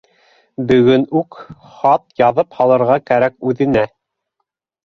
[0.71, 1.37] Бөгөн үк
[1.75, 3.85] хат яҙып һалырға кәрәк үҙенә